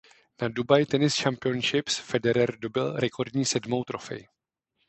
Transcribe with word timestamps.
Na 0.39 0.47
Dubai 0.55 0.83
Tennis 0.91 1.15
Championships 1.23 1.99
Federer 2.09 2.59
dobyl 2.59 2.93
rekordní 2.95 3.45
sedmou 3.45 3.83
trofej. 3.83 4.27